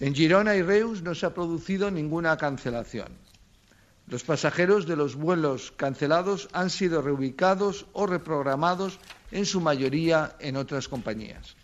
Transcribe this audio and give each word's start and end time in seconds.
En 0.00 0.14
Girona 0.14 0.56
y 0.56 0.62
Reus 0.62 1.02
no 1.02 1.14
se 1.14 1.26
ha 1.26 1.34
producido 1.34 1.90
ninguna 1.90 2.38
cancelación. 2.38 3.12
Los 4.06 4.24
pasajeros 4.24 4.86
de 4.86 4.96
los 4.96 5.14
vuelos 5.14 5.72
cancelados 5.76 6.48
han 6.52 6.70
sido 6.70 7.02
reubicados 7.02 7.86
o 7.92 8.06
reprogramados 8.06 8.98
en 9.30 9.44
su 9.44 9.60
mayoría 9.60 10.36
en 10.40 10.56
otras 10.56 10.88
compañías. 10.88 11.54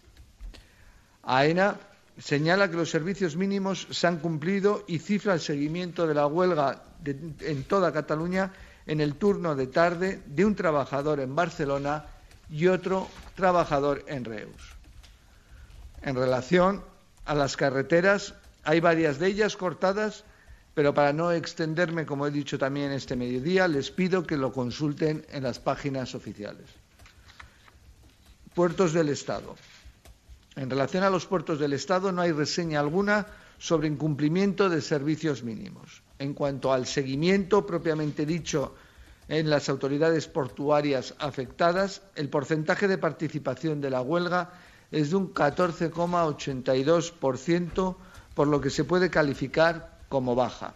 AENA 1.23 1.81
señala 2.19 2.71
que 2.71 2.77
los 2.77 2.91
servicios 2.91 3.37
mínimos 3.37 3.89
se 3.91 4.07
han 4.07 4.19
cumplido 4.19 4.85
y 4.87 4.99
cifra 4.99 5.35
el 5.35 5.41
seguimiento 5.41 6.07
de 6.07 6.15
la 6.15 6.27
huelga 6.27 6.85
en 7.05 7.65
toda 7.65 7.93
Cataluña 7.93 8.53
en 8.87 9.01
el 9.01 9.17
turno 9.17 9.57
de 9.57 9.67
tarde 9.67 10.23
de 10.27 10.45
un 10.45 10.55
trabajador 10.55 11.21
en 11.21 11.35
Barcelona 11.35 12.05
y 12.51 12.69
otro 12.69 13.09
trabajador 13.35 14.05
en 14.07 14.25
Reus. 14.25 14.77
En 16.03 16.15
relación 16.15 16.83
a 17.27 17.35
las 17.35 17.57
carreteras, 17.57 18.35
hay 18.65 18.81
varias 18.81 19.19
de 19.19 19.27
ellas 19.27 19.57
cortadas, 19.57 20.25
pero 20.75 20.95
para 20.95 21.13
no 21.13 21.33
extenderme, 21.33 22.07
como 22.07 22.27
he 22.27 22.31
dicho 22.31 22.59
también 22.59 22.93
este 22.93 23.17
mediodía, 23.17 23.69
les 23.69 23.91
pido 23.91 24.27
que 24.27 24.37
lo 24.37 24.53
consulten 24.53 25.27
en 25.31 25.43
las 25.43 25.59
páginas 25.59 26.15
oficiales. 26.15 26.67
Puertos 28.55 28.93
del 28.93 29.09
Estado. 29.09 29.57
En 30.55 30.71
relación 30.71 31.05
a 31.05 31.11
los 31.11 31.27
puertos 31.27 31.59
del 31.59 31.75
Estado, 31.75 32.13
no 32.13 32.23
hay 32.23 32.33
reseña 32.33 32.81
alguna 32.81 33.27
sobre 33.59 33.89
incumplimiento 33.89 34.69
de 34.69 34.81
servicios 34.81 35.43
mínimos. 35.43 36.03
En 36.19 36.33
cuanto 36.33 36.73
al 36.73 36.87
seguimiento 36.87 37.67
propiamente 37.67 38.25
dicho 38.25 38.75
en 39.29 39.51
las 39.51 39.69
autoridades 39.69 40.29
portuarias 40.29 41.15
afectadas, 41.19 42.03
el 42.15 42.29
porcentaje 42.29 42.87
de 42.87 42.99
participación 42.99 43.81
de 43.81 43.91
la 43.91 44.01
huelga 44.01 44.51
es 44.97 45.11
de 45.11 45.17
un 45.17 45.35
14,82%, 45.35 47.97
por 48.35 48.49
lo 48.49 48.63
que 48.63 48.71
se 48.71 48.85
puede 48.85 49.11
calificar 49.11 49.99
como 50.09 50.35
baja. 50.35 50.73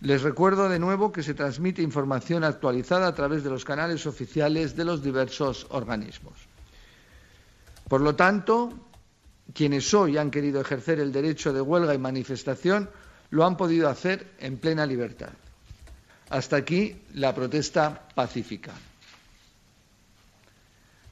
Les 0.00 0.22
recuerdo 0.22 0.70
de 0.70 0.78
nuevo 0.78 1.12
que 1.12 1.22
se 1.22 1.34
transmite 1.34 1.82
información 1.82 2.44
actualizada 2.44 3.08
a 3.08 3.14
través 3.14 3.44
de 3.44 3.50
los 3.50 3.66
canales 3.66 4.06
oficiales 4.06 4.74
de 4.74 4.86
los 4.86 5.02
diversos 5.02 5.66
organismos. 5.68 6.32
Por 7.88 8.00
lo 8.00 8.16
tanto, 8.16 8.72
quienes 9.52 9.92
hoy 9.92 10.16
han 10.16 10.30
querido 10.30 10.62
ejercer 10.62 10.98
el 10.98 11.12
derecho 11.12 11.52
de 11.52 11.60
huelga 11.60 11.94
y 11.94 11.98
manifestación 11.98 12.88
lo 13.28 13.44
han 13.44 13.58
podido 13.58 13.90
hacer 13.90 14.32
en 14.38 14.56
plena 14.56 14.86
libertad. 14.86 15.32
Hasta 16.30 16.56
aquí 16.56 17.02
la 17.14 17.34
protesta 17.34 18.08
pacífica. 18.14 18.72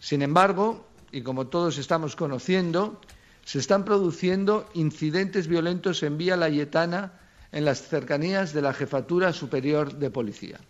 Sin 0.01 0.23
embargo, 0.23 0.87
y 1.13 1.23
como 1.23 1.47
todos 1.47 1.79
estamos 1.79 2.17
conociendo, 2.17 3.01
se 3.45 3.59
están 3.59 3.85
produciendo 3.85 4.69
incidentes 4.75 5.49
violentos 5.49 6.03
en 6.03 6.19
Vía 6.19 6.37
Layetana 6.37 7.13
en 7.53 7.65
las 7.65 7.83
cercanías 7.89 8.53
de 8.53 8.63
la 8.63 8.73
Jefatura 8.73 9.33
Superior 9.33 9.95
de 9.95 10.11
Policía. 10.11 10.61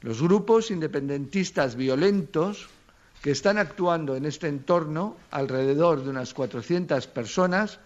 Los 0.00 0.22
grupos 0.22 0.70
independentistas 0.70 1.76
violentos 1.76 2.68
que 3.22 3.30
están 3.30 3.58
actuando 3.58 4.16
en 4.16 4.24
este 4.24 4.48
entorno, 4.48 5.16
alrededor 5.30 6.02
de 6.02 6.10
unas 6.10 6.32
400 6.32 7.06
personas, 7.06 7.78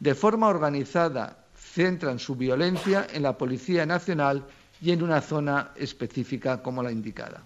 de 0.00 0.14
forma 0.14 0.48
organizada 0.48 1.44
centran 1.54 2.18
su 2.18 2.36
violencia 2.36 3.06
en 3.12 3.22
la 3.22 3.36
Policía 3.36 3.84
Nacional 3.84 4.44
y 4.80 4.92
en 4.92 5.02
una 5.02 5.20
zona 5.20 5.72
específica 5.76 6.62
como 6.62 6.82
la 6.82 6.90
indicada. 6.90 7.42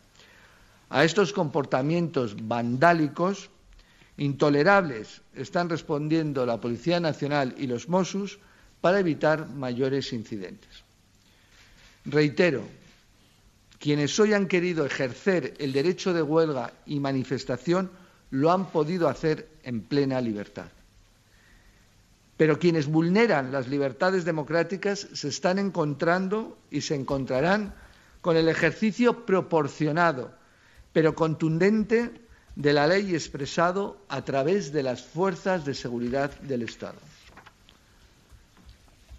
A 0.92 1.04
estos 1.04 1.32
comportamientos 1.32 2.36
vandálicos 2.36 3.48
intolerables 4.18 5.22
están 5.32 5.70
respondiendo 5.70 6.44
la 6.44 6.60
Policía 6.60 7.00
Nacional 7.00 7.54
y 7.56 7.66
los 7.66 7.88
Mossos 7.88 8.38
para 8.82 9.00
evitar 9.00 9.48
mayores 9.48 10.12
incidentes. 10.12 10.84
Reitero, 12.04 12.60
quienes 13.78 14.20
hoy 14.20 14.34
han 14.34 14.48
querido 14.48 14.84
ejercer 14.84 15.54
el 15.58 15.72
derecho 15.72 16.12
de 16.12 16.20
huelga 16.20 16.74
y 16.84 17.00
manifestación 17.00 17.90
lo 18.28 18.52
han 18.52 18.66
podido 18.66 19.08
hacer 19.08 19.48
en 19.62 19.80
plena 19.80 20.20
libertad. 20.20 20.68
Pero 22.36 22.58
quienes 22.58 22.86
vulneran 22.86 23.50
las 23.50 23.66
libertades 23.66 24.26
democráticas 24.26 25.08
se 25.14 25.28
están 25.28 25.58
encontrando 25.58 26.58
y 26.70 26.82
se 26.82 26.96
encontrarán 26.96 27.74
con 28.20 28.36
el 28.36 28.50
ejercicio 28.50 29.24
proporcionado 29.24 30.41
pero 30.92 31.14
contundente 31.14 32.10
de 32.56 32.72
la 32.72 32.86
ley 32.86 33.14
expresado 33.14 33.96
a 34.08 34.22
través 34.22 34.72
de 34.72 34.82
las 34.82 35.02
fuerzas 35.02 35.64
de 35.64 35.74
seguridad 35.74 36.30
del 36.40 36.62
Estado. 36.62 36.98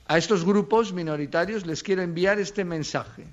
A 0.07 0.17
estos 0.17 0.45
grupos 0.45 0.93
minoritarios 0.93 1.65
les 1.65 1.81
quiero 1.81 2.01
enviar 2.01 2.39
este 2.39 2.63
mensaje. 2.63 3.25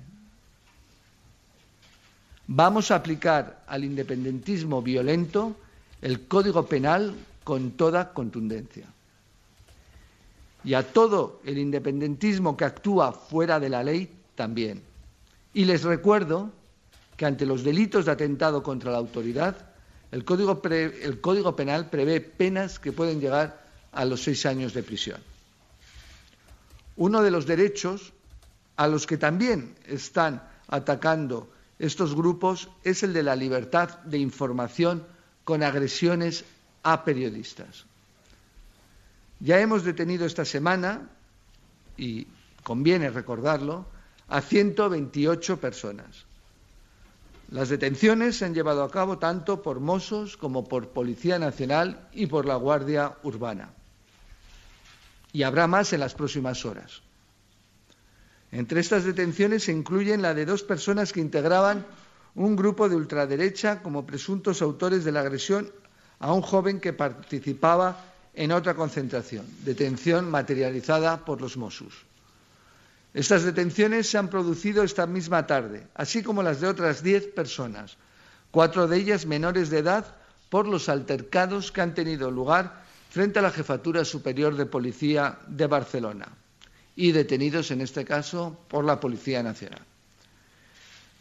Vamos 2.47 2.91
a 2.91 2.95
aplicar 2.95 3.63
al 3.67 3.83
independentismo 3.83 4.81
violento 4.81 5.55
el 6.01 6.27
Código 6.27 6.65
Penal 6.65 7.13
con 7.43 7.71
toda 7.71 8.13
contundencia. 8.13 8.87
Y 10.63 10.73
a 10.73 10.83
todo 10.83 11.41
el 11.45 11.57
independentismo 11.57 12.55
que 12.57 12.65
actúa 12.65 13.11
fuera 13.11 13.59
de 13.59 13.69
la 13.69 13.83
ley 13.83 14.09
también. 14.35 14.81
Y 15.53 15.65
les 15.65 15.83
recuerdo 15.83 16.51
que 17.21 17.27
ante 17.27 17.45
los 17.45 17.63
delitos 17.63 18.05
de 18.05 18.13
atentado 18.13 18.63
contra 18.63 18.91
la 18.91 18.97
autoridad, 18.97 19.55
el 20.11 20.25
Código, 20.25 20.59
el 20.65 21.21
Código 21.21 21.55
Penal 21.55 21.87
prevé 21.87 22.19
penas 22.19 22.79
que 22.79 22.91
pueden 22.91 23.21
llegar 23.21 23.61
a 23.91 24.05
los 24.05 24.23
seis 24.23 24.43
años 24.47 24.73
de 24.73 24.81
prisión. 24.81 25.21
Uno 26.95 27.21
de 27.21 27.29
los 27.29 27.45
derechos 27.45 28.11
a 28.75 28.87
los 28.87 29.05
que 29.05 29.19
también 29.19 29.75
están 29.85 30.41
atacando 30.67 31.47
estos 31.77 32.15
grupos 32.15 32.69
es 32.83 33.03
el 33.03 33.13
de 33.13 33.21
la 33.21 33.35
libertad 33.35 33.99
de 33.99 34.17
información 34.17 35.05
con 35.43 35.61
agresiones 35.61 36.43
a 36.81 37.05
periodistas. 37.05 37.85
Ya 39.39 39.59
hemos 39.59 39.83
detenido 39.83 40.25
esta 40.25 40.43
semana, 40.43 41.07
y 41.97 42.25
conviene 42.63 43.11
recordarlo, 43.11 43.85
a 44.27 44.41
128 44.41 45.61
personas. 45.61 46.30
Las 47.51 47.67
detenciones 47.67 48.37
se 48.37 48.45
han 48.45 48.53
llevado 48.53 48.81
a 48.81 48.89
cabo 48.89 49.17
tanto 49.17 49.61
por 49.61 49.81
Mossos 49.81 50.37
como 50.37 50.69
por 50.69 50.89
Policía 50.89 51.37
Nacional 51.37 52.07
y 52.13 52.27
por 52.27 52.45
la 52.45 52.55
Guardia 52.55 53.17
Urbana. 53.23 53.73
Y 55.33 55.43
habrá 55.43 55.67
más 55.67 55.91
en 55.91 55.99
las 55.99 56.13
próximas 56.13 56.65
horas. 56.65 57.01
Entre 58.53 58.79
estas 58.79 59.03
detenciones 59.03 59.63
se 59.65 59.73
incluyen 59.73 60.21
la 60.21 60.33
de 60.33 60.45
dos 60.45 60.63
personas 60.63 61.11
que 61.11 61.19
integraban 61.19 61.85
un 62.35 62.55
grupo 62.55 62.87
de 62.87 62.95
ultraderecha 62.95 63.81
como 63.81 64.05
presuntos 64.05 64.61
autores 64.61 65.03
de 65.03 65.11
la 65.11 65.19
agresión 65.19 65.69
a 66.19 66.31
un 66.31 66.41
joven 66.41 66.79
que 66.79 66.93
participaba 66.93 68.05
en 68.33 68.53
otra 68.53 68.75
concentración, 68.75 69.45
detención 69.65 70.31
materializada 70.31 71.25
por 71.25 71.41
los 71.41 71.57
Mossos. 71.57 72.10
Estas 73.13 73.43
detenciones 73.43 74.09
se 74.09 74.17
han 74.17 74.29
producido 74.29 74.83
esta 74.83 75.05
misma 75.05 75.45
tarde, 75.45 75.87
así 75.95 76.23
como 76.23 76.43
las 76.43 76.61
de 76.61 76.67
otras 76.67 77.03
diez 77.03 77.27
personas, 77.27 77.97
cuatro 78.51 78.87
de 78.87 78.97
ellas 78.97 79.25
menores 79.25 79.69
de 79.69 79.79
edad, 79.79 80.15
por 80.49 80.67
los 80.67 80.89
altercados 80.89 81.71
que 81.71 81.81
han 81.81 81.93
tenido 81.93 82.29
lugar 82.29 82.83
frente 83.09 83.39
a 83.39 83.41
la 83.41 83.51
Jefatura 83.51 84.05
Superior 84.05 84.55
de 84.55 84.65
Policía 84.65 85.39
de 85.47 85.67
Barcelona 85.67 86.27
y 86.95 87.11
detenidos, 87.11 87.71
en 87.71 87.81
este 87.81 88.05
caso, 88.05 88.57
por 88.67 88.83
la 88.85 88.99
Policía 88.99 89.43
Nacional. 89.43 89.81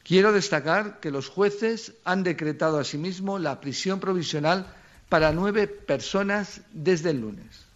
Quiero 0.03 0.33
destacar 0.33 0.99
que 0.99 1.13
los 1.13 1.29
jueces 1.29 1.95
han 2.05 2.25
decretado 2.25 2.79
asimismo 2.79 3.39
la 3.39 3.61
prisión 3.61 4.01
provisional 4.01 4.67
para 5.09 5.33
nueve 5.33 5.69
personas 5.69 6.63
desde 6.73 7.11
el 7.11 7.21
lunes. 7.21 7.70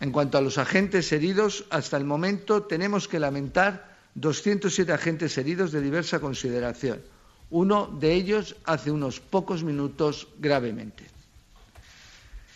En 0.00 0.12
cuanto 0.12 0.38
a 0.38 0.40
los 0.40 0.56
agentes 0.56 1.12
heridos, 1.12 1.66
hasta 1.70 1.98
el 1.98 2.04
momento 2.04 2.62
tenemos 2.62 3.06
que 3.06 3.20
lamentar 3.20 3.96
207 4.14 4.92
agentes 4.92 5.36
heridos 5.36 5.72
de 5.72 5.82
diversa 5.82 6.20
consideración, 6.20 7.02
uno 7.50 7.86
de 8.00 8.14
ellos 8.14 8.56
hace 8.64 8.90
unos 8.90 9.20
pocos 9.20 9.62
minutos 9.62 10.28
gravemente. 10.38 11.04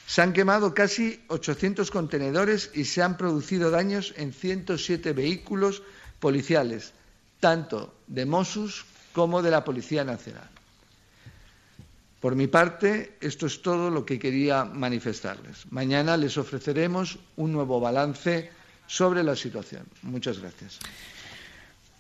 Se 0.07 0.23
han 0.23 0.33
quemado 0.33 0.75
casi 0.75 1.25
800 1.29 1.91
contenedores 1.91 2.71
y 2.75 2.85
se 2.85 3.03
han 3.03 3.17
producido 3.17 3.71
daños 3.71 4.15
en 4.17 4.33
107 4.33 5.13
vehículos 5.13 5.83
policiales, 6.21 6.93
tanto 7.41 7.95
de 8.07 8.25
Mossos 8.25 8.85
como 9.13 9.43
de 9.43 9.51
la 9.51 9.65
Policía 9.65 10.05
Nacional. 10.05 10.54
Por 12.25 12.37
mi 12.37 12.47
parte, 12.47 13.19
esto 13.21 13.45
es 13.45 13.61
todo 13.61 13.91
lo 13.91 14.07
que 14.07 14.19
quería 14.19 14.65
manifestarles. 14.65 15.71
Mañana 15.71 16.17
les 16.17 16.39
ofreceremos 16.39 17.19
un 17.37 17.53
nuevo 17.53 17.81
balance 17.81 18.49
sobre 18.87 19.23
la 19.23 19.37
situación. 19.37 19.85
Muchas 20.01 20.39
gracias. 20.39 20.79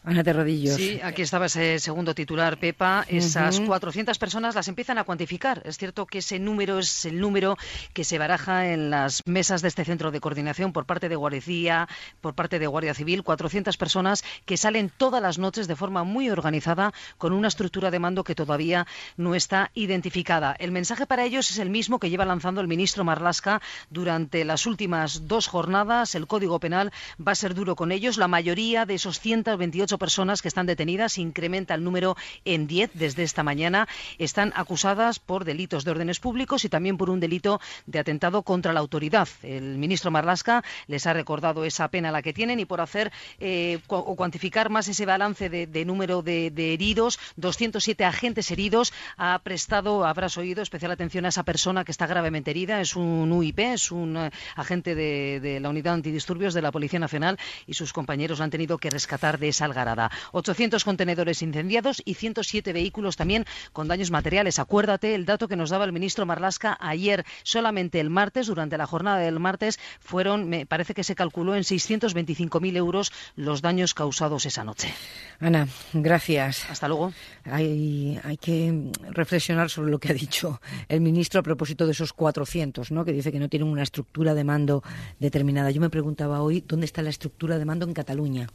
Ana 0.06 0.22
Terradillos. 0.22 0.76
Sí, 0.76 1.00
aquí 1.02 1.22
estaba 1.22 1.46
ese 1.46 1.78
segundo 1.78 2.14
titular, 2.14 2.58
Pepa. 2.58 3.06
Esas 3.08 3.58
400 3.58 4.18
personas 4.18 4.54
las 4.54 4.68
empiezan 4.68 4.98
a 4.98 5.04
cuantificar. 5.04 5.62
Es 5.64 5.78
cierto 5.78 6.04
que 6.04 6.18
ese 6.18 6.38
número 6.38 6.78
es 6.78 7.06
el 7.06 7.18
número 7.18 7.56
que 7.94 8.04
se 8.04 8.18
baraja 8.18 8.70
en 8.70 8.90
las 8.90 9.22
mesas 9.24 9.62
de 9.62 9.68
este 9.68 9.82
centro 9.82 10.10
de 10.10 10.20
coordinación 10.20 10.74
por 10.74 10.84
parte 10.84 11.08
de 11.08 11.16
Guardia, 11.16 11.88
por 12.20 12.34
parte 12.34 12.58
de 12.58 12.66
Guardia 12.66 12.92
Civil. 12.92 13.22
400 13.22 13.78
personas 13.78 14.24
que 14.44 14.58
salen 14.58 14.90
todas 14.94 15.22
las 15.22 15.38
noches 15.38 15.68
de 15.68 15.76
forma 15.76 16.04
muy 16.04 16.28
organizada 16.28 16.92
con 17.16 17.32
una 17.32 17.48
estructura 17.48 17.90
de 17.90 17.98
mando 17.98 18.24
que 18.24 18.34
todavía 18.34 18.86
no 19.16 19.34
está 19.34 19.70
identificada. 19.72 20.54
El 20.58 20.70
mensaje 20.70 21.06
para 21.06 21.24
ellos 21.24 21.50
es 21.50 21.56
el 21.56 21.70
mismo 21.70 21.98
que 21.98 22.10
lleva 22.10 22.26
lanzando 22.26 22.60
el 22.60 22.68
ministro 22.68 23.04
Marlasca 23.04 23.62
durante 23.88 24.44
las 24.44 24.66
últimas 24.66 25.28
dos 25.28 25.46
jornadas. 25.46 26.14
El 26.14 26.26
Código 26.26 26.60
Penal 26.60 26.92
va 27.26 27.32
a 27.32 27.36
ser 27.36 27.54
duro 27.54 27.74
con 27.74 27.90
ellos. 27.90 28.18
La 28.18 28.28
mayoría 28.28 28.84
de 28.84 28.96
esos 28.96 29.18
128 29.18 29.93
personas 29.98 30.42
que 30.42 30.48
están 30.48 30.66
detenidas, 30.66 31.18
incrementa 31.18 31.74
el 31.74 31.84
número 31.84 32.16
en 32.44 32.66
10 32.66 32.90
desde 32.94 33.22
esta 33.22 33.42
mañana. 33.42 33.88
Están 34.18 34.52
acusadas 34.56 35.18
por 35.18 35.44
delitos 35.44 35.84
de 35.84 35.90
órdenes 35.90 36.20
públicos 36.20 36.64
y 36.64 36.68
también 36.68 36.96
por 36.96 37.10
un 37.10 37.20
delito 37.20 37.60
de 37.86 37.98
atentado 37.98 38.42
contra 38.42 38.72
la 38.72 38.80
autoridad. 38.80 39.28
El 39.42 39.78
ministro 39.78 40.10
Marlasca 40.10 40.64
les 40.86 41.06
ha 41.06 41.12
recordado 41.12 41.64
esa 41.64 41.88
pena 41.88 42.10
la 42.10 42.22
que 42.22 42.32
tienen 42.32 42.60
y 42.60 42.64
por 42.64 42.80
hacer 42.80 43.12
eh, 43.38 43.80
o 43.88 44.16
cuantificar 44.16 44.70
más 44.70 44.88
ese 44.88 45.06
balance 45.06 45.48
de, 45.48 45.84
número 45.84 46.22
de, 46.22 46.52
heridos, 46.72 47.18
207 47.36 48.04
agentes 48.04 48.50
heridos, 48.50 48.92
ha 49.16 49.38
prestado, 49.40 50.04
habrás 50.04 50.36
oído, 50.36 50.62
especial 50.62 50.90
atención 50.90 51.24
a 51.26 51.28
esa 51.28 51.42
persona 51.42 51.84
que 51.84 51.92
está 51.92 52.06
gravemente 52.06 52.50
herida. 52.50 52.80
Es 52.80 52.96
un 52.96 53.30
UIP, 53.32 53.58
es 53.58 53.90
un 53.90 54.16
eh, 54.16 54.30
agente 54.56 54.94
de, 54.94 55.40
de 55.40 55.60
la 55.60 55.68
Unidad 55.68 55.94
Antidisturbios 55.94 56.54
de 56.54 56.62
la 56.62 56.72
Policía 56.72 56.98
Nacional 56.98 57.38
y 57.66 57.74
sus 57.74 57.92
compañeros 57.92 58.38
lo 58.38 58.44
han 58.44 58.50
tenido 58.50 58.78
que 58.78 58.90
rescatar 58.90 59.38
de 59.38 59.48
esa 59.48 59.64
algarada. 59.64 59.83
800 60.32 60.84
contenedores 60.84 61.42
incendiados 61.42 62.02
y 62.04 62.14
107 62.14 62.72
vehículos 62.72 63.16
también 63.16 63.44
con 63.72 63.88
daños 63.88 64.10
materiales. 64.10 64.58
Acuérdate 64.58 65.14
el 65.14 65.26
dato 65.26 65.48
que 65.48 65.56
nos 65.56 65.70
daba 65.70 65.84
el 65.84 65.92
ministro 65.92 66.26
Marlasca 66.26 66.76
ayer, 66.80 67.24
solamente 67.42 68.00
el 68.00 68.10
martes, 68.10 68.46
durante 68.46 68.78
la 68.78 68.86
jornada 68.86 69.18
del 69.18 69.40
martes, 69.40 69.78
fueron, 70.00 70.48
me 70.48 70.66
parece 70.66 70.94
que 70.94 71.04
se 71.04 71.14
calculó 71.14 71.54
en 71.54 71.62
625.000 71.62 72.76
euros 72.76 73.12
los 73.36 73.62
daños 73.62 73.94
causados 73.94 74.46
esa 74.46 74.64
noche. 74.64 74.92
Ana, 75.40 75.68
gracias. 75.92 76.68
Hasta 76.70 76.88
luego. 76.88 77.12
Hay, 77.44 78.18
hay 78.24 78.36
que 78.36 78.90
reflexionar 79.10 79.70
sobre 79.70 79.90
lo 79.90 79.98
que 79.98 80.10
ha 80.10 80.14
dicho 80.14 80.60
el 80.88 81.00
ministro 81.00 81.40
a 81.40 81.42
propósito 81.42 81.86
de 81.86 81.92
esos 81.92 82.12
400, 82.12 82.90
¿no? 82.90 83.04
que 83.04 83.12
dice 83.12 83.32
que 83.32 83.38
no 83.38 83.48
tienen 83.48 83.68
una 83.68 83.82
estructura 83.82 84.34
de 84.34 84.44
mando 84.44 84.82
determinada. 85.18 85.70
Yo 85.70 85.80
me 85.80 85.90
preguntaba 85.90 86.40
hoy 86.40 86.64
dónde 86.66 86.86
está 86.86 87.02
la 87.02 87.10
estructura 87.10 87.58
de 87.58 87.64
mando 87.64 87.86
en 87.86 87.94
Cataluña 87.94 88.48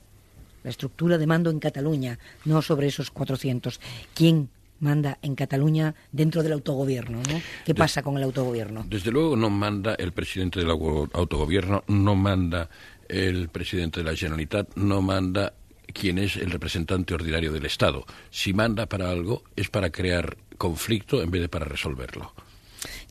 la 0.63 0.69
estructura 0.69 1.17
de 1.17 1.27
mando 1.27 1.49
en 1.49 1.59
Cataluña, 1.59 2.19
no 2.45 2.61
sobre 2.61 2.87
esos 2.87 3.11
400. 3.11 3.79
¿Quién 4.13 4.49
manda 4.79 5.17
en 5.21 5.35
Cataluña 5.35 5.95
dentro 6.11 6.43
del 6.43 6.53
autogobierno? 6.53 7.19
¿no? 7.29 7.41
¿Qué 7.65 7.75
pasa 7.75 8.01
con 8.01 8.17
el 8.17 8.23
autogobierno? 8.23 8.85
Desde 8.87 9.11
luego 9.11 9.35
no 9.35 9.49
manda 9.49 9.95
el 9.95 10.11
presidente 10.11 10.59
del 10.59 10.69
autogobierno, 10.69 11.83
no 11.87 12.15
manda 12.15 12.69
el 13.07 13.49
presidente 13.49 14.01
de 14.01 14.11
la 14.11 14.15
Generalitat, 14.15 14.75
no 14.75 15.01
manda 15.01 15.53
quien 15.93 16.19
es 16.19 16.35
el 16.37 16.51
representante 16.51 17.13
ordinario 17.13 17.51
del 17.51 17.65
Estado. 17.65 18.05
Si 18.29 18.53
manda 18.53 18.85
para 18.85 19.09
algo 19.09 19.43
es 19.55 19.69
para 19.69 19.89
crear 19.89 20.37
conflicto 20.57 21.21
en 21.21 21.31
vez 21.31 21.41
de 21.41 21.49
para 21.49 21.65
resolverlo. 21.65 22.33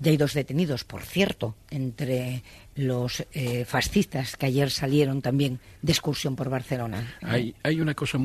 Ya 0.01 0.11
hay 0.13 0.17
dos 0.17 0.35
detenidos, 0.35 0.85
por 0.85 1.03
cierto, 1.03 1.57
entre 1.71 2.43
los 2.77 3.27
eh, 3.33 3.65
fascistas 3.65 4.37
que 4.37 4.47
ayer 4.47 4.71
salieron 4.71 5.23
también 5.23 5.59
de 5.83 5.93
excursión 5.93 6.37
por 6.37 6.49
Barcelona. 6.49 7.17
Hay, 7.23 7.55
hay 7.65 7.81
una 7.81 7.95
cosa 7.95 8.19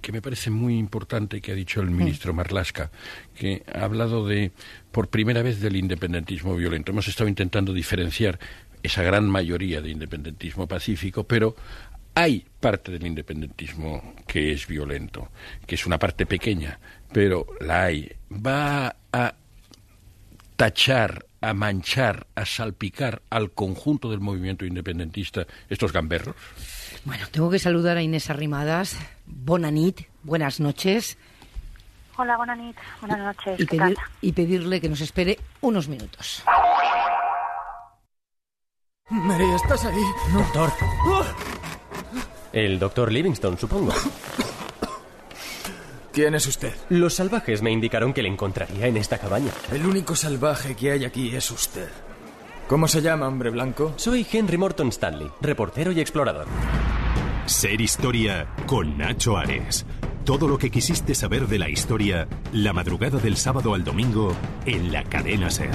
que 0.00 0.12
me 0.12 0.22
parece 0.22 0.48
muy 0.50 0.78
importante 0.78 1.42
que 1.42 1.52
ha 1.52 1.54
dicho 1.54 1.82
el 1.82 1.90
ministro 1.90 2.32
Marlasca, 2.32 2.90
que 3.34 3.62
ha 3.72 3.84
hablado 3.84 4.26
de, 4.26 4.52
por 4.90 5.08
primera 5.08 5.42
vez, 5.42 5.60
del 5.60 5.76
independentismo 5.76 6.56
violento. 6.56 6.92
Hemos 6.92 7.08
estado 7.08 7.28
intentando 7.28 7.74
diferenciar 7.74 8.38
esa 8.82 9.02
gran 9.02 9.28
mayoría 9.28 9.82
de 9.82 9.90
independentismo 9.90 10.66
pacífico, 10.66 11.24
pero 11.24 11.54
hay 12.14 12.46
parte 12.60 12.90
del 12.90 13.06
independentismo 13.06 14.14
que 14.26 14.52
es 14.52 14.66
violento, 14.66 15.30
que 15.66 15.74
es 15.74 15.84
una 15.84 15.98
parte 15.98 16.26
pequeña, 16.26 16.80
pero 17.12 17.46
la 17.60 17.84
hay. 17.84 18.10
Va 18.32 18.96
a 19.12 19.34
tachar, 20.58 21.24
a 21.40 21.54
manchar, 21.54 22.26
a 22.34 22.44
salpicar 22.44 23.22
al 23.30 23.52
conjunto 23.52 24.10
del 24.10 24.18
movimiento 24.18 24.66
independentista 24.66 25.46
estos 25.68 25.92
gamberros? 25.92 26.34
Bueno, 27.04 27.26
tengo 27.30 27.48
que 27.48 27.60
saludar 27.60 27.96
a 27.96 28.02
Inés 28.02 28.28
Arrimadas. 28.28 28.98
Bonanit, 29.24 30.00
buenas 30.24 30.58
noches. 30.58 31.16
Hola, 32.16 32.36
Bonanit, 32.36 32.76
buenas 33.00 33.20
noches. 33.20 33.60
Y, 34.20 34.32
pedirle 34.32 34.80
que 34.80 34.88
nos 34.88 35.00
espere 35.00 35.38
unos 35.60 35.86
minutos. 35.86 36.42
Mary, 39.10 39.44
¿estás 39.54 39.84
ahí? 39.84 40.02
Doctor. 40.32 40.72
El 42.52 42.80
doctor 42.80 43.12
Livingston, 43.12 43.56
supongo. 43.56 43.94
¿Quién 46.18 46.34
es 46.34 46.48
usted? 46.48 46.74
Los 46.88 47.14
salvajes 47.14 47.62
me 47.62 47.70
indicaron 47.70 48.12
que 48.12 48.24
le 48.24 48.28
encontraría 48.28 48.88
en 48.88 48.96
esta 48.96 49.18
cabaña. 49.18 49.52
El 49.70 49.86
único 49.86 50.16
salvaje 50.16 50.74
que 50.74 50.90
hay 50.90 51.04
aquí 51.04 51.32
es 51.36 51.48
usted. 51.48 51.88
¿Cómo 52.66 52.88
se 52.88 53.02
llama, 53.02 53.28
hombre 53.28 53.50
blanco? 53.50 53.94
Soy 53.94 54.26
Henry 54.28 54.58
Morton 54.58 54.88
Stanley, 54.88 55.30
reportero 55.40 55.92
y 55.92 56.00
explorador. 56.00 56.46
Ser 57.46 57.80
historia 57.80 58.48
con 58.66 58.98
Nacho 58.98 59.36
Ares. 59.36 59.86
Todo 60.24 60.48
lo 60.48 60.58
que 60.58 60.72
quisiste 60.72 61.14
saber 61.14 61.46
de 61.46 61.60
la 61.60 61.68
historia, 61.68 62.26
la 62.52 62.72
madrugada 62.72 63.20
del 63.20 63.36
sábado 63.36 63.74
al 63.74 63.84
domingo, 63.84 64.34
en 64.66 64.90
la 64.90 65.04
cadena 65.04 65.50
Ser. 65.50 65.70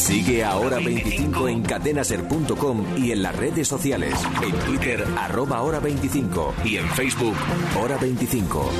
Sigue 0.00 0.42
ahora 0.42 0.78
25 0.78 1.48
en 1.48 1.62
cadenaser.com 1.62 2.96
y 2.96 3.12
en 3.12 3.22
las 3.22 3.36
redes 3.36 3.68
sociales. 3.68 4.14
En 4.42 4.58
Twitter, 4.60 5.06
arroba 5.18 5.60
hora 5.60 5.78
25 5.78 6.54
y 6.64 6.78
en 6.78 6.88
Facebook, 6.88 7.36
hora 7.78 7.98
25. 7.98 8.70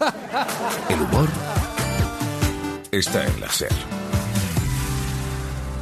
El 0.88 1.02
humor 1.02 1.28
está 2.90 3.26
en 3.26 3.40
la 3.42 3.48
SER. 3.50 3.68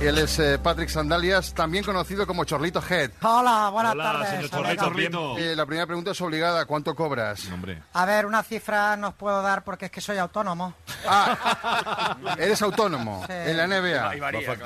Él 0.00 0.16
es 0.18 0.38
eh, 0.38 0.58
Patrick 0.60 0.88
Sandalias, 0.88 1.54
también 1.54 1.82
conocido 1.82 2.24
como 2.24 2.44
Chorlito 2.44 2.80
Head. 2.88 3.10
Hola, 3.22 3.68
buenas 3.72 3.96
tardes. 3.96 4.50
Chorlito. 4.50 5.38
Eh, 5.38 5.56
la 5.56 5.66
primera 5.66 5.86
pregunta 5.86 6.10
es 6.12 6.20
obligada. 6.20 6.66
¿Cuánto 6.66 6.94
cobras? 6.94 7.48
A 7.92 8.04
ver, 8.04 8.26
una 8.26 8.42
cifra 8.42 8.96
no 8.96 9.08
os 9.08 9.14
puedo 9.14 9.42
dar 9.42 9.64
porque 9.64 9.86
es 9.86 9.90
que 9.90 10.00
soy 10.00 10.18
autónomo. 10.18 10.74
Ah, 11.06 12.16
eres 12.38 12.60
autónomo 12.62 13.24
en 13.28 13.56
la 13.56 13.66
NBA. 13.66 14.12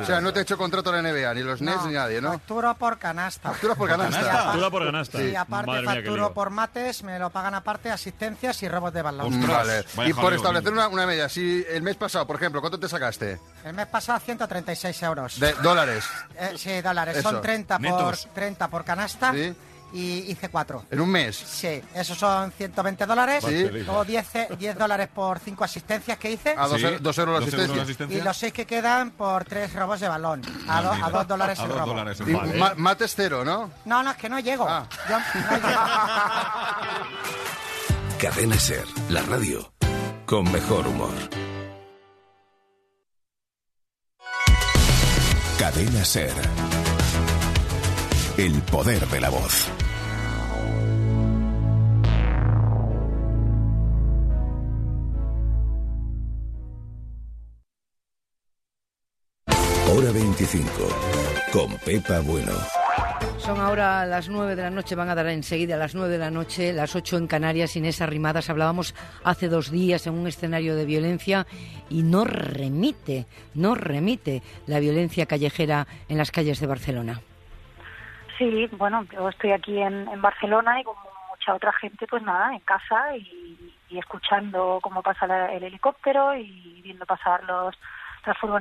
O 0.01 0.05
sea, 0.05 0.21
no 0.21 0.33
te 0.33 0.41
he 0.41 0.43
hecho 0.43 0.57
contrato 0.57 0.95
en 0.95 1.03
la 1.03 1.13
NBA, 1.13 1.35
ni 1.35 1.43
los 1.43 1.61
Nets 1.61 1.85
ni 1.87 1.95
nadie, 1.95 2.21
¿no? 2.21 2.33
Facturo 2.33 2.75
por 2.75 2.99
canasta. 2.99 3.51
Factura 3.51 3.75
por 3.75 3.89
canasta. 3.89 4.21
Factura 4.21 4.71
por 4.71 4.85
canasta. 4.87 5.19
Sí, 5.19 5.35
aparte 5.35 5.83
facturo 5.83 6.33
por 6.33 6.51
mates, 6.51 7.03
me 7.03 7.19
lo 7.19 7.31
pagan 7.31 7.55
aparte 7.55 7.91
asistencias 7.91 8.63
y 8.63 8.69
robos 8.69 8.93
de 8.93 9.03
balón. 9.03 9.47
Vale. 9.47 9.85
Y 10.07 10.13
por 10.13 10.33
establecer 10.33 10.73
una, 10.73 10.89
una 10.89 11.07
media, 11.07 11.29
si 11.29 11.65
el 11.69 11.83
mes 11.83 11.97
pasado, 11.97 12.27
por 12.27 12.37
ejemplo, 12.37 12.61
¿cuánto 12.61 12.79
te 12.79 12.89
sacaste? 12.89 13.41
El 13.65 13.75
mes 13.75 13.87
pasado 13.87 14.19
136 14.21 15.03
euros. 15.03 15.41
De 15.41 15.53
dólares. 15.55 16.05
Eh, 16.39 16.55
sí, 16.57 16.81
dólares. 16.81 17.23
Son 17.23 17.41
30 17.41 17.79
por, 17.79 18.17
30 18.17 18.69
por 18.69 18.85
canasta. 18.85 19.33
Y 19.93 20.31
hice 20.31 20.49
4. 20.49 20.87
¿En 20.91 21.01
un 21.01 21.09
mes? 21.11 21.37
Sí, 21.37 21.83
esos 21.95 22.19
son 22.19 22.51
120 22.53 23.07
dólares. 23.07 23.45
Sí. 23.47 23.69
Luego 23.71 24.05
10, 24.05 24.27
10 24.59 24.79
dólares 24.79 25.09
por 25.15 25.39
5 25.39 25.65
asistencias 25.65 26.19
que 26.19 26.31
hice. 26.33 26.55
A 26.57 26.67
2 26.67 27.19
euros 27.19 27.41
la 27.41 27.47
asistencia. 27.47 28.07
Y 28.09 28.21
los 28.23 28.37
6 28.37 28.53
que 28.53 28.67
quedan 28.67 29.11
por 29.13 29.45
3 29.45 29.73
robos 29.75 30.01
de 30.01 30.09
balón. 30.09 30.43
A 30.69 30.83
2 30.83 30.97
a 31.03 31.25
dólares 31.25 31.59
el 31.59 31.69
robo. 31.69 31.87
Dólares, 31.87 32.19
mates 32.77 33.13
cero, 33.15 33.45
¿no? 33.45 33.71
No, 33.85 34.03
no, 34.03 34.11
es 34.11 34.17
que 34.17 34.29
no 34.29 34.39
llego. 34.41 34.67
Ah. 34.69 34.87
Yo, 35.09 35.19
no 35.19 35.57
llego. 35.57 35.79
Cadena 38.19 38.59
Ser, 38.59 38.85
la 39.09 39.23
radio 39.23 39.73
con 40.27 40.51
mejor 40.51 40.87
humor. 40.87 41.15
Cadena 45.59 46.05
Ser. 46.05 46.33
El 48.39 48.63
poder 48.63 49.07
de 49.09 49.21
la 49.21 49.29
voz. 49.29 49.69
25. 60.13 60.71
Con 61.53 61.77
Pepa 61.79 62.21
Bueno. 62.21 62.53
Son 63.39 63.59
ahora 63.61 64.07
las 64.07 64.29
nueve 64.29 64.55
de 64.55 64.63
la 64.63 64.71
noche, 64.71 64.95
van 64.95 65.09
a 65.09 65.15
dar 65.15 65.27
enseguida 65.27 65.75
a 65.75 65.79
las 65.79 65.95
nueve 65.95 66.13
de 66.13 66.19
la 66.19 66.31
noche, 66.31 66.73
las 66.73 66.95
ocho 66.95 67.17
en 67.17 67.27
Canarias, 67.27 67.75
Inés 67.77 68.01
Arrimadas. 68.01 68.49
Hablábamos 68.51 68.95
hace 69.25 69.49
dos 69.49 69.71
días 69.71 70.07
en 70.07 70.15
un 70.15 70.27
escenario 70.29 70.77
de 70.77 70.85
violencia 70.85 71.47
y 71.91 72.03
no 72.05 72.25
remite, 72.25 73.27
no 73.55 73.75
remite 73.75 74.43
la 74.67 74.79
violencia 74.79 75.27
callejera 75.27 75.87
en 76.09 76.19
las 76.19 76.31
calles 76.31 76.61
de 76.61 76.67
Barcelona. 76.69 77.21
Sí, 78.39 78.69
bueno, 78.73 79.05
yo 79.13 79.29
estoy 79.29 79.51
aquí 79.53 79.77
en, 79.81 80.09
en 80.09 80.23
Barcelona 80.23 80.81
y 80.81 80.85
como 80.85 81.01
mucha 81.31 81.55
otra 81.55 81.73
gente, 81.73 82.07
pues 82.07 82.23
nada, 82.23 82.53
en 82.53 82.61
casa 82.61 83.17
y, 83.17 83.75
y 83.91 83.99
escuchando 83.99 84.79
cómo 84.83 85.03
pasa 85.03 85.27
la- 85.27 85.53
el 85.53 85.65
helicóptero 85.65 86.37
y 86.37 86.81
viendo 86.83 87.07
pasar 87.07 87.43
los 87.45 87.75
las 88.25 88.39
furgonetas 88.39 88.61